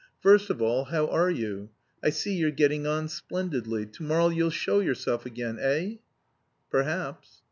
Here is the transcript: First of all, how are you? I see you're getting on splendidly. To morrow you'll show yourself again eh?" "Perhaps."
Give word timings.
First 0.19 0.49
of 0.49 0.63
all, 0.63 0.85
how 0.85 1.05
are 1.09 1.29
you? 1.29 1.69
I 2.03 2.09
see 2.09 2.33
you're 2.33 2.49
getting 2.49 2.87
on 2.87 3.07
splendidly. 3.07 3.85
To 3.85 4.01
morrow 4.01 4.29
you'll 4.29 4.49
show 4.49 4.79
yourself 4.79 5.27
again 5.27 5.59
eh?" 5.61 5.97
"Perhaps." 6.71 7.37